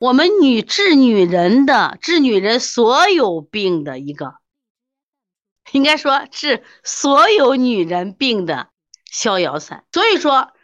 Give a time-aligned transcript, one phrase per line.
[0.00, 4.36] 我们女治女人的治女人所有病的一个，
[5.72, 8.70] 应该说治所有女人病的
[9.04, 9.84] 逍遥散。
[9.92, 10.54] 所以说，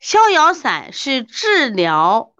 [0.00, 2.32] 逍遥散是治疗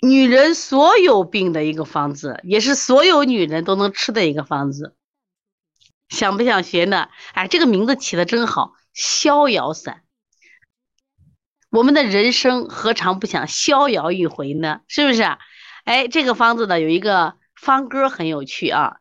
[0.00, 4.94] 女人所有病的一个方子，也是所有女人都能吃的一个方子。
[6.10, 7.08] 想不想学呢？
[7.32, 10.03] 哎，这个名字起的真好，逍遥散。
[11.74, 14.82] 我们的人生何尝不想逍遥一回呢？
[14.86, 15.24] 是不是？
[15.82, 18.98] 哎，这个方子呢有一个方歌很有趣啊。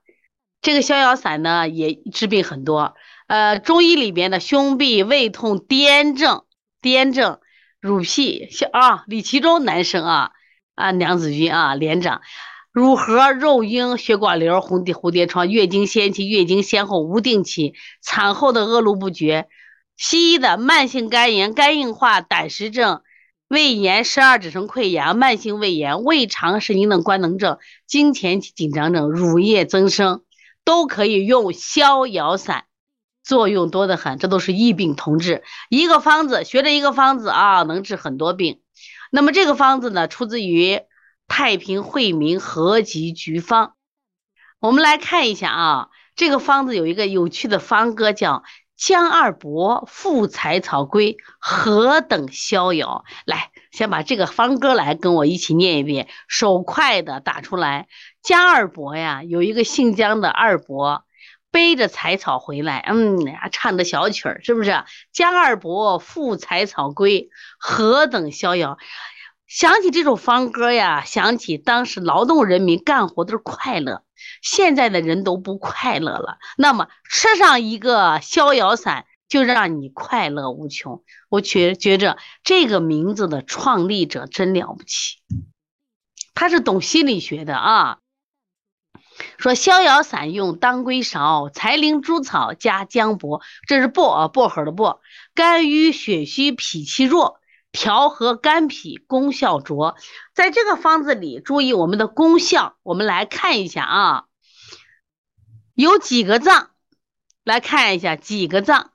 [0.60, 2.96] 这个逍遥散呢也治病很多，
[3.28, 6.46] 呃，中医里边的胸痹、胃痛、癫症、
[6.82, 7.40] 癫症、
[7.80, 10.32] 乳癖，啊，李其中男生啊
[10.74, 12.22] 啊，娘子军啊，连长。
[12.72, 19.48] 乳核、肉婴、血管瘤、红蝶蝴蝶疮、月经先期、月经先后无定期、产后的恶露不绝。
[19.98, 23.02] 西医的慢性肝炎、肝硬化、胆石症、
[23.48, 30.24] 胃炎、十二指肠溃疡、慢性胃炎、胃肠神经等官能症、经前紧张症、乳液增生，
[30.64, 32.66] 都可以用逍遥散，
[33.24, 34.18] 作用多得很。
[34.18, 38.62] 这都是异病同治，一个方子学着一个方子啊，能治很多病。
[39.12, 40.82] 那么这个方子呢，出自于。
[41.26, 43.76] 太平惠民合集局方，
[44.60, 48.44] 我们来看一下啊，这个方子有一个有趣的方歌，叫
[48.76, 53.06] 江二伯附采草归，何等逍遥。
[53.26, 57.88] 来，先把这个方歌来跟我一起念一遍，手快的打出来。
[58.22, 61.06] 江二伯呀，有一个姓江的二伯，
[61.52, 63.20] 背着采草回来，嗯，
[63.52, 64.84] 唱的小曲儿，是不是？
[65.12, 67.30] 江二伯附采草归，
[67.60, 68.78] 何等逍遥。
[69.54, 74.04] 想起这首方歌呀，想起当时劳动人民干活都是快乐，
[74.42, 76.40] 现在的人都不快乐了。
[76.58, 81.04] 那么吃上一个逍遥散，就让你快乐无穷。
[81.30, 85.20] 我觉觉着这个名字的创立者真了不起，
[86.34, 88.00] 他是懂心理学的啊。
[89.38, 95.00] 说逍遥散用当归芍、柴灵猪草加姜柏，这是薄啊薄荷的薄，
[95.36, 97.40] 肝郁血虚脾气弱。
[97.74, 99.98] 调和肝脾，功效卓。
[100.34, 104.26] 在这个方子里，注意我们的功效，我们来看一下啊，
[105.74, 106.72] 有几个脏，
[107.44, 108.94] 来看一下几个脏，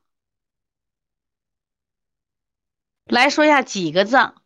[3.05, 4.43] 来说一下几个脏，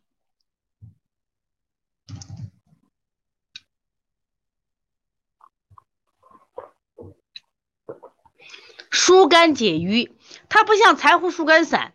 [8.90, 10.16] 疏肝解郁，
[10.48, 11.94] 它不像柴胡疏肝散。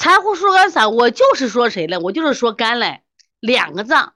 [0.00, 1.98] 柴胡疏肝散，我就是说谁嘞？
[1.98, 3.02] 我就是说肝嘞，
[3.38, 4.14] 两个脏，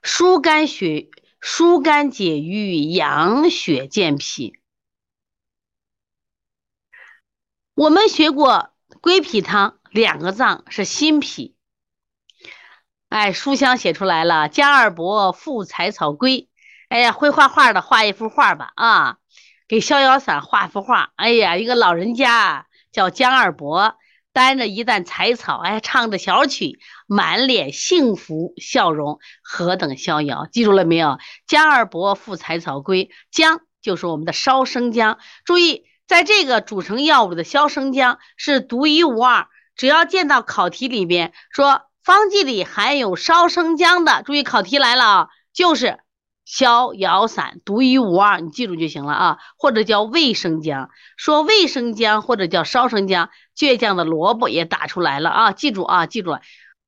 [0.00, 1.10] 疏肝血、
[1.40, 4.60] 疏肝解郁、养血健脾。
[7.74, 8.70] 我们学过
[9.00, 11.56] 归脾汤，两个脏是心脾。
[13.08, 16.48] 哎，书香写出来了，姜二伯附采草归。
[16.88, 19.18] 哎呀，会画画的画一幅画吧啊，
[19.66, 21.12] 给逍遥散画幅画。
[21.16, 23.96] 哎呀，一个老人家叫姜二伯。
[24.32, 30.46] 担着一担柴草，哎，唱着小曲，满脸幸福笑容，何等逍遥！
[30.52, 31.18] 记住了没有？
[31.46, 35.18] 姜二伯附采草归，姜就是我们的烧生姜。
[35.44, 39.48] 注意，在这个组成药物的消生姜是独一无二。
[39.74, 45.98] 只要见到考题里边说方剂里含有烧生姜的，注意考题来了啊，就是。
[46.52, 49.38] 逍遥散独一无二，你记住就行了啊。
[49.56, 55.52] 或者叫味生姜，说味生姜或者叫烧生姜，倔强的萝卜也打出来了啊。
[55.52, 56.40] 记住啊，记住了，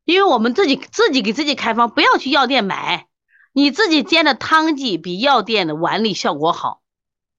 [0.04, 3.06] 因为我们自己自己给自己开方，不要去药店买，
[3.52, 6.82] 你自己煎的汤剂比药店的丸粒效果好，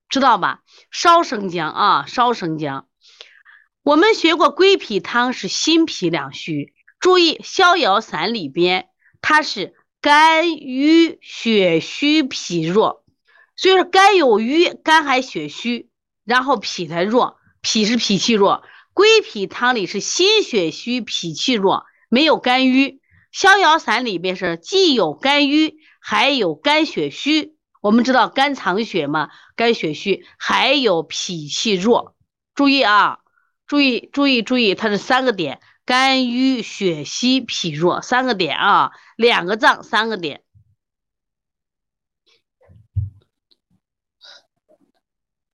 [0.07, 0.61] 知道吧？
[0.91, 2.88] 烧生姜啊，烧生姜。
[3.84, 8.88] 我们学过归脾汤是心脾两虚，注意逍遥散里边
[9.19, 9.73] 它是。
[10.03, 13.06] 肝郁血虚脾弱，
[13.56, 15.88] 所以说肝有瘀，肝还血虚，
[16.25, 18.64] 然后脾才弱，脾是脾气弱。
[18.94, 23.00] 归脾汤里是心血虚，脾气弱，没有肝郁。
[23.31, 27.56] 逍遥散里边是既有肝郁，还有肝血虚。
[27.82, 32.17] 我们知道肝藏血嘛，肝血虚，还有脾气弱。
[32.56, 33.20] 注意啊，
[33.67, 35.61] 注意注意注意，它是三个点。
[35.85, 40.44] 肝郁血虚脾弱三个点啊，两个脏三个点。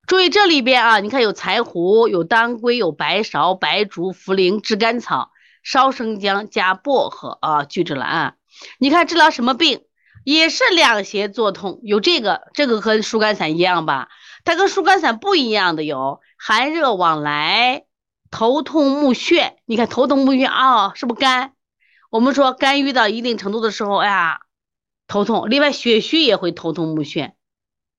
[0.06, 5.30] 注意这里边啊，你看有柴胡、有当归、有白芍、白术、茯苓、炙甘草、
[5.62, 8.34] 烧生姜加薄荷啊，记着了啊。
[8.78, 9.84] 你看治疗什么病？
[10.24, 14.08] 也是两胁作痛，有这个，这个和疏肝散一样吧？
[14.44, 17.84] 它跟疏肝散不一样的有寒热往来。
[18.30, 21.52] 头痛目眩，你看头痛目眩啊，是不是肝？
[22.10, 24.40] 我们说肝郁到一定程度的时候，哎呀，
[25.06, 25.50] 头痛。
[25.50, 27.32] 另外血虚也会头痛目眩。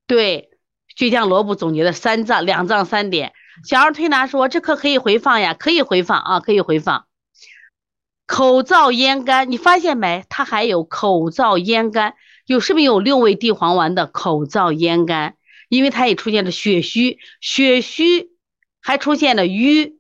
[0.08, 0.50] 对，
[0.98, 3.34] 倔强萝卜总结的三脏两脏三点。
[3.66, 7.06] 小儿推拿说这课可以回放呀，可以回放啊，可以回放。
[8.26, 10.26] 口燥咽干，你发现没？
[10.30, 15.36] 它还有口燥咽干，有是不是有六味地黄丸的口燥咽干？
[15.68, 18.32] 因为它也出现了血虚，血虚
[18.82, 20.00] 还出现了瘀，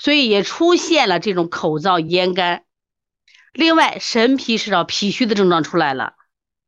[0.00, 2.64] 所以也出现了这种口燥咽干。
[3.52, 6.14] 另外，神疲是找脾虚的症状出来了，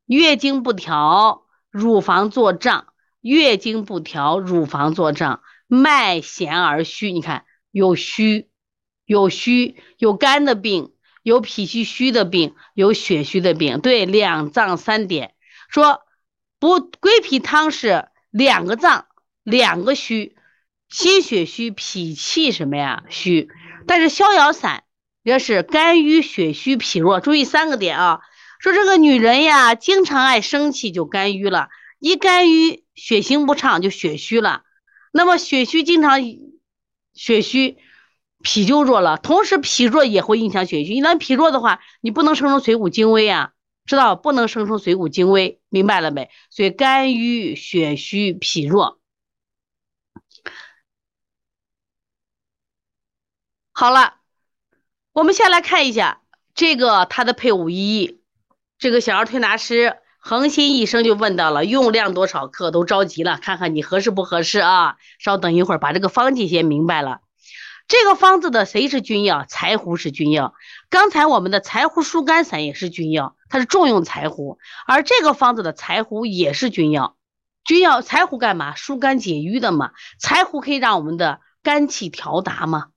[0.05, 5.43] 月经不调，乳房作胀，月经不调，乳房作胀。
[5.67, 8.50] 脉弦而虚，你看有虚，
[9.06, 10.93] 有虚，有肝的病，
[11.23, 13.81] 有脾气虚的病，有血虚的病。
[13.81, 15.34] 对，两脏三点，
[15.70, 16.02] 说
[16.58, 19.06] 不归脾汤是两个脏，
[19.43, 20.37] 两个虚，
[20.93, 23.49] 心血虚，脾气什么呀虚。
[23.87, 24.85] 但是逍遥散
[25.23, 28.21] 也是肝郁血虚脾弱，注意三个点啊。
[28.61, 31.69] 说这个女人呀，经常爱生气就肝郁了，
[31.99, 34.62] 一肝郁血行不畅就血虚了。
[35.12, 36.21] 那么血虚经常
[37.15, 37.79] 血虚，
[38.43, 40.93] 脾就弱了，同时脾弱也会影响血虚。
[40.93, 43.53] 一旦脾弱的话，你不能生成水谷精微啊，
[43.87, 46.31] 知道不能生成水谷精微，明白了没？
[46.50, 49.00] 所以肝郁血虚脾弱。
[53.74, 54.14] 好了，
[55.12, 56.20] 我们先来看一下
[56.54, 58.20] 这个它的配伍意义，
[58.78, 59.96] 这个小儿推拿师。
[60.24, 64.96] 恒心一生就问到了用量多少克，都着急了，看看你合适不合适啊？
[65.19, 67.22] 稍等一会儿，把这个方剂先明白了。
[67.88, 69.44] 这个方子的谁是君药？
[69.48, 70.54] 柴胡是君药。
[70.90, 77.16] 刚才我们的柴胡疏肝散也是君药，它是重用柴胡，而这个方子的柴胡也是君药。
[77.64, 78.76] 君药柴胡干嘛？
[78.76, 79.90] 疏肝解郁的嘛。
[80.20, 82.92] 柴胡可以让我们的肝气调达嘛。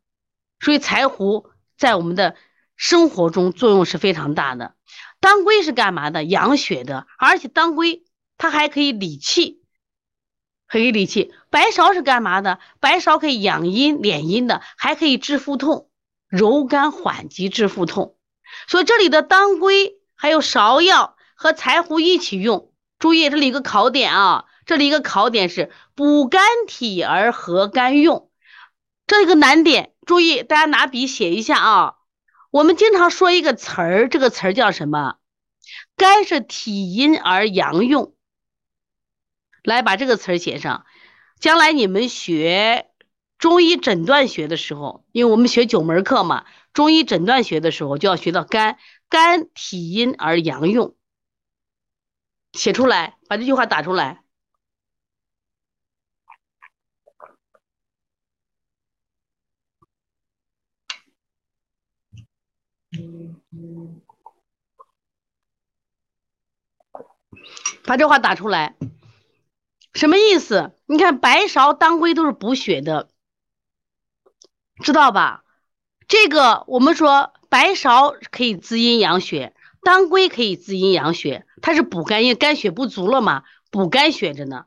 [0.60, 2.36] 所以柴胡在我们的
[2.76, 4.76] 生活中作用是非常大的。
[5.20, 6.24] 当归是干嘛的？
[6.24, 8.04] 养血的，而且当归
[8.38, 9.64] 它还可以理气，
[10.68, 11.34] 可以理气。
[11.50, 12.60] 白芍是干嘛的？
[12.80, 15.90] 白芍可以养阴敛阴的，还可以治腹痛，
[16.28, 18.18] 柔肝缓急治腹痛。
[18.68, 22.72] 所以这里的当归还有芍药和柴胡一起用。
[23.00, 28.30] 注意这里一个考点啊，这里一个考点是补肝体而和肝用，
[29.08, 29.95] 这一个难点。
[30.06, 31.96] 注意大家拿笔写一下啊。
[32.52, 35.16] 我们经常说一个词儿，这个词儿叫什么？
[35.98, 38.14] 肝是体阴而阳用。
[39.64, 40.86] 来把这个词儿写上，
[41.40, 42.92] 将来你们学
[43.40, 48.78] 中医诊断学的时候，因为我们学九门课嘛，中医诊断学的时候就要学到肝，
[49.10, 50.96] 肝体阴而阳用。
[52.54, 54.25] 写出来，把这句话打出来。
[67.84, 68.76] 把这话打出来，
[69.94, 70.72] 什么意思？
[70.88, 73.10] 你看白芍、当归都是补血的，
[74.84, 75.44] 知道吧？
[76.08, 84.66] 这个我们说白芍可以滋阴养血，当归可以滋阴养血，它是补肝，因为肝血不足了嘛，补肝血着呢。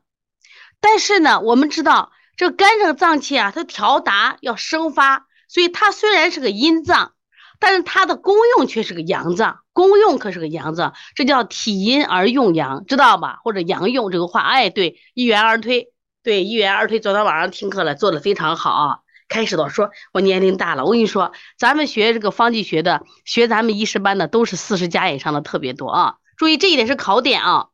[0.79, 7.15] 但是呢，我们知道这肝这个脏器啊，它调达要生发，所以它虽然是个阴脏。
[7.59, 13.39] 但是它的功用却是个阳脏，功用可是个阳脏，这叫体阴而用阳，知道吧？
[13.43, 15.91] 或者阳用这个话，哎，对，一元二推，
[16.23, 17.01] 对，一元二推。
[17.01, 18.99] 昨天晚上听课了，做的非常好啊。
[19.27, 26.15] 开始的说，我年龄大了，我跟你说，咱们学这个方剂学的，学咱们医师班的都是四十加以上的特别多啊。
[26.37, 27.67] 注意这一点是考点啊。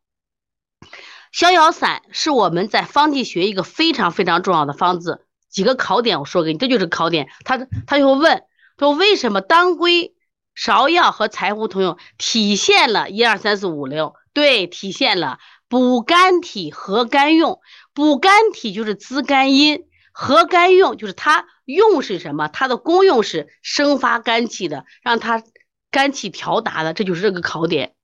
[1.32, 7.30] 逍遥散是我们在方剂学一个非常非常重要的方子，几个考点我说给你，这就是考点。
[7.44, 8.44] 他他就会问。
[8.78, 10.14] 说为什么当归、
[10.58, 11.98] 芍药和柴胡通用？
[12.18, 17.62] 体现了一二三四五六，对，体现了补肝体和肝用。
[17.94, 22.48] 补肝体就是滋肝阴，和肝用就是它用是什么？
[22.50, 25.44] 它的功用是生发肝气的，让它
[25.92, 27.96] 肝气调达的，这就是这个考点。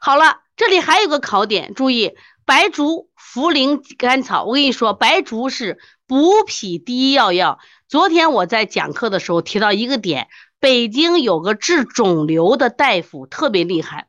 [0.00, 4.44] 好了，这里还有个考点，注意白术、茯苓、甘草。
[4.44, 7.58] 我跟你说，白术是补脾第一要药。
[7.94, 10.26] 昨天我在讲课的时候提到一个点，
[10.58, 14.08] 北京有个治肿瘤的大夫特别厉害。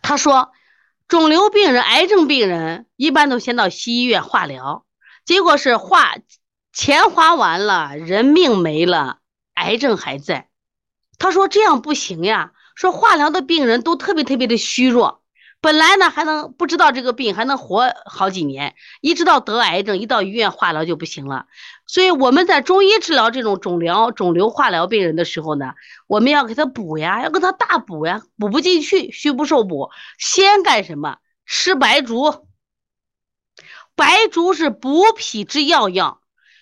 [0.00, 0.52] 他说，
[1.08, 4.86] 肿瘤病人、癌症病人一般都先到西医院化疗，
[5.24, 6.14] 结果是化
[6.72, 9.18] 钱花完了，人命没了，
[9.54, 10.48] 癌症还在。
[11.18, 15.20] 他说这样不行呀，说化疗的病人都特别特别的虚弱，
[15.66, 21.46] 本来呢还能不知道这个病还能活好几年，一直到得癌症，一到医院化疗就不行了。
[21.88, 25.74] 所以我们在中医治疗这种肿瘤、肿瘤化疗病人的时候呢，
[26.06, 31.16] 我们要给他补呀，要给他大补呀，补不进去，虚不受补，先干什么？
[31.44, 32.46] 吃白术。
[33.96, 36.20] 白术是补脾之要药，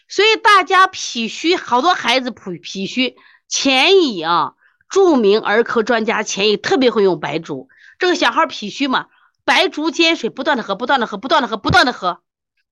[0.08, 3.16] 所以大家脾虚，好多孩子脾脾虚，
[3.48, 4.54] 钱乙啊，
[4.88, 7.68] 著名儿科专家钱乙特别会用白术。
[8.04, 9.06] 这个小孩脾虚嘛，
[9.46, 12.20] 白术煎水，不断的喝，不断的喝，不断的喝，不断的喝。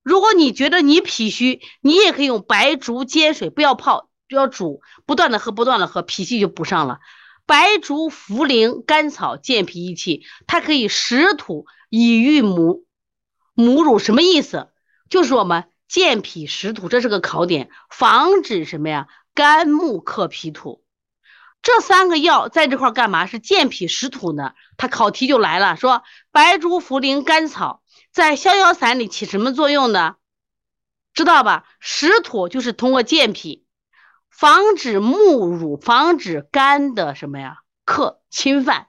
[0.02, 6.98] 如果你觉得你脾虚，你也可以用白术煎水，不要泡，就要煮，不断的喝，不断的喝，脾气就补上了。
[7.46, 12.84] 白术、茯苓、甘草健脾益气，它可以食土以育母
[13.54, 14.68] 母乳，什么意思？
[15.08, 19.08] 就是我们健脾食土，这是个考点，防止什么呀？
[19.32, 20.84] 肝木克脾土。
[21.62, 23.26] 这三个药在这块干嘛？
[23.26, 24.54] 是健脾食土呢？
[24.76, 26.02] 它考题就来了，说
[26.33, 30.16] 白术、茯苓、甘草在逍遥散里起什么作用呢？
[31.14, 31.64] 知道吧？
[31.78, 33.64] 食土就是通过健脾，
[34.28, 37.59] 防止木乳，防止肝的什么呀？
[37.85, 38.88] 克侵犯，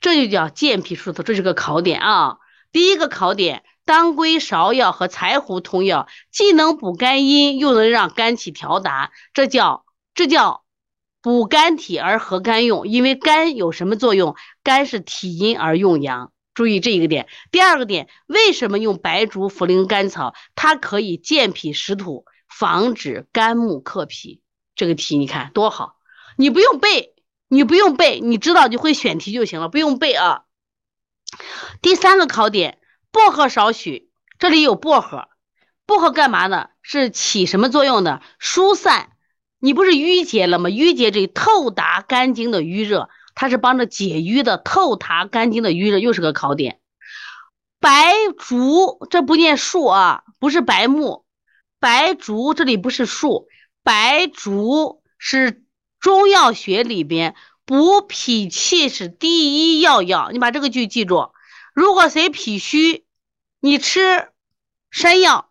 [0.00, 2.38] 这就叫健脾食土，这是个考点啊。
[2.72, 10.65] 第一个考点，当归、芍药和柴胡通药，既能补肝阴，又能让肝气调达，这叫这叫。
[11.26, 14.36] 补肝体而和肝用，因为肝有什么作用？
[14.62, 17.26] 肝是体阴而用阳，注意这一个点。
[17.50, 20.34] 第二个点，为什么用白术、茯苓、甘草？
[20.54, 24.40] 它可以健脾实土，防止肝木克脾。
[24.76, 25.96] 这个题你看多好，
[26.36, 27.16] 你不用背，
[27.48, 30.44] 你不用背，你知道就会选题就行了，不用背啊。
[31.82, 32.78] 第三个考点，
[33.10, 35.26] 薄荷少许，这里有薄荷，
[35.86, 36.68] 薄荷干嘛呢？
[36.82, 38.22] 是起什么作用的？
[38.38, 39.10] 疏散。
[39.66, 40.70] 你不是淤结了吗？
[40.70, 44.58] 淤结这透达肝经的淤热，它是帮着解淤的。
[44.58, 46.78] 透达肝经的淤热又是个考点。
[47.80, 51.24] 白术这不念术啊，不是白木。
[51.80, 53.48] 白术这里不是术，
[53.82, 55.64] 白术是
[55.98, 60.30] 中药学里边补脾气是第一要药。
[60.30, 61.32] 你把这个句记住。
[61.74, 63.04] 如果谁脾虚，
[63.58, 64.28] 你吃
[64.92, 65.50] 山药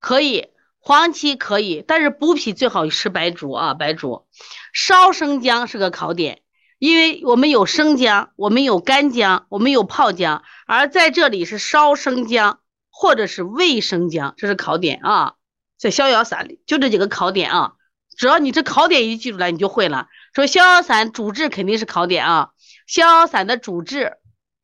[0.00, 0.48] 可以。
[0.86, 4.26] 黄芪可以，但是补脾最好吃白术啊，白术。
[4.74, 6.42] 烧生姜是个考点，
[6.78, 12.60] 因为我们有生姜，我们有干姜，我们有泡姜，而在这里是烧生姜
[12.90, 15.36] 或者是味生姜，这是考点啊。
[15.78, 17.72] 在逍遥散里就这几个考点啊，
[18.18, 20.08] 只要你这考点一记住来，你就会了。
[20.34, 22.50] 说逍遥散主治肯定是考点啊，
[22.86, 24.18] 逍遥散的主治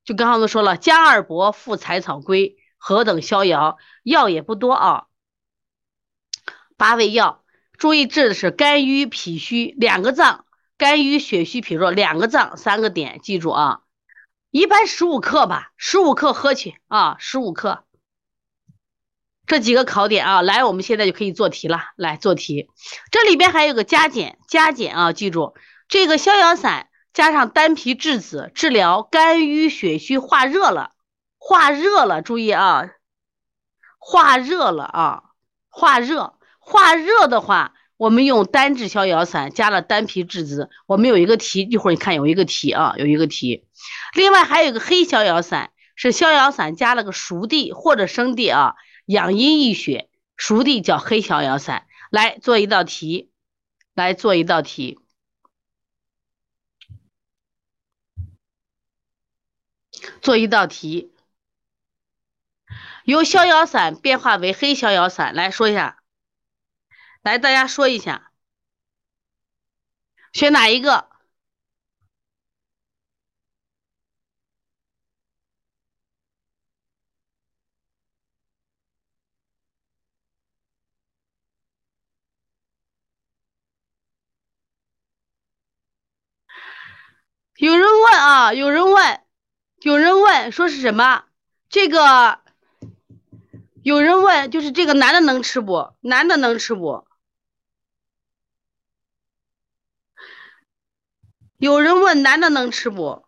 [0.05, 5.05] 就刚刚都说了，加二伯、附柴草、归何等逍遥，药也不多啊。
[6.80, 7.44] 八味药，
[7.76, 10.46] 注意治的是肝郁脾虚两个脏，
[10.78, 13.80] 肝郁血虚脾弱两个脏三个点，记住啊，
[14.50, 17.84] 一般十五克吧，十五克喝去啊，十五克。
[19.46, 22.70] 这几个考点啊，来，我们现在就可以做题了，来做题。
[23.10, 25.54] 这里边还有个加减，加减啊，记住
[25.87, 30.92] 这个逍遥散加上丹皮质子，治疗肝郁血虚化热了，
[31.37, 32.88] 化热了，注意啊，
[33.99, 35.22] 化热了啊，
[35.68, 36.39] 化热。
[36.71, 40.71] 化热的话，我们用单质逍遥散加了丹皮质子。
[40.87, 43.67] 我们有一个题，一会儿你看有一个题啊，有一个题。
[44.15, 51.87] 另外还有一个黑逍遥散，是逍遥散加了个熟地或者生地啊，养阴益血，熟地叫黑逍遥散。
[52.11, 53.31] 来做一道题，
[53.95, 54.99] 来做一道题，
[60.21, 61.12] 做一道题，
[63.05, 66.00] 由逍遥散变化为黑逍遥散，来说一下。
[67.23, 68.33] 来，大家说一下，
[70.33, 71.09] 选哪一个？
[87.57, 89.21] 有人问啊，有人问，
[89.83, 91.25] 有人问，说是什么？
[91.69, 92.41] 这个
[93.83, 95.93] 有人问，就是这个男的能吃不？
[96.00, 97.07] 男的能吃不？
[101.61, 103.23] 有人问男的能吃不？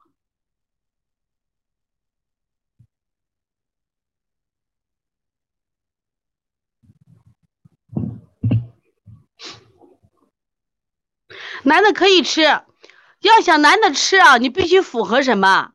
[11.64, 12.40] 男的可以吃，
[13.20, 15.72] 要想男的吃啊，你必须符合什么？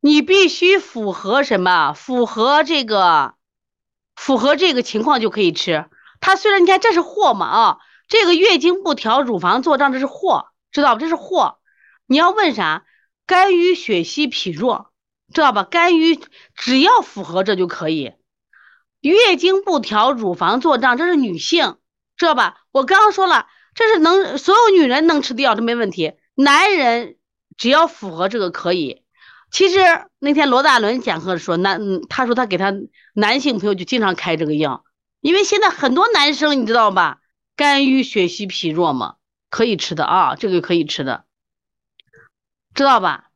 [0.00, 1.94] 你必须符合什么？
[1.94, 3.36] 符合这个，
[4.16, 5.88] 符合这个情况就可以吃。
[6.20, 10.51] 他虽然你看这是祸嘛啊，这个月经不调，乳房做胀，这是祸。
[10.72, 11.00] 知道吧？
[11.00, 11.58] 这是祸。
[12.06, 12.84] 你要问啥？
[13.26, 14.92] 肝郁血虚脾弱，
[15.32, 15.62] 知道吧？
[15.62, 16.18] 肝郁
[16.56, 18.12] 只要符合这就可以。
[19.00, 21.76] 月经不调，乳房作胀，这是女性，
[22.16, 22.58] 知道吧？
[22.72, 27.16] 我刚刚说了，这是能所有女人能吃的药都没问题，男人
[27.56, 29.02] 只要符合这个可以。
[29.50, 29.78] 其实
[30.18, 32.72] 那天罗大伦讲课说，男他说他给他
[33.14, 34.84] 男性朋友就经常开这个药，
[35.20, 37.20] 因为现在很多男生你知道吧，
[37.56, 39.16] 肝郁血虚脾弱嘛，
[39.52, 41.26] 可以吃的啊，这个可以吃的，
[42.74, 43.28] 知道吧？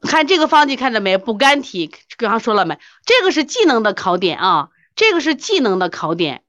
[0.00, 1.18] 看这个方剂看着没？
[1.18, 2.80] 补肝体，刚刚说了没？
[3.04, 6.42] 这个是技能的考点啊，这个是技能的考点，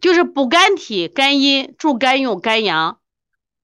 [0.00, 3.00] 就是补肝体、肝阴、助肝用、肝阳。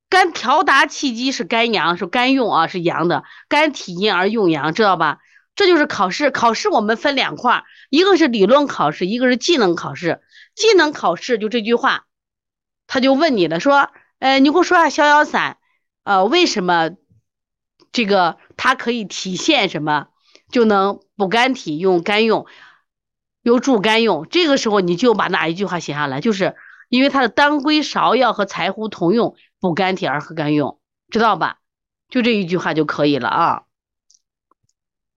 [0.08, 3.22] 肝调达气机是肝阳，是肝用啊，是阳的。
[3.48, 5.20] 肝体阴而用阳，知道吧？
[5.60, 6.30] 这就是考试。
[6.30, 10.22] 考试我们分两块，一个是理论考试，一个是技能考试。
[10.54, 12.06] 技能考试就这句话，
[12.86, 13.90] 他就问你了，说，
[14.20, 15.58] 呃，你给我说下逍遥散，
[16.02, 16.92] 呃，为什么？
[17.92, 20.06] 这个它可以体现什么？
[20.50, 22.46] 就能补肝体用肝用，
[23.42, 24.26] 有助肝用。
[24.30, 26.22] 这个时候你就把哪一句话写下来？
[26.22, 26.56] 就是
[26.88, 31.58] 因为它的当归芍药和柴胡同用，补肝体而和肝用，知道吧？
[32.08, 33.62] 就这一句话就可以了啊。